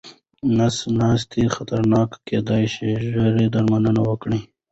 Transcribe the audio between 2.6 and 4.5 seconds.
شي، ژر درملنه وکړئ.